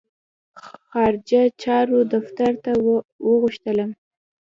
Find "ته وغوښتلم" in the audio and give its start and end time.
2.63-3.91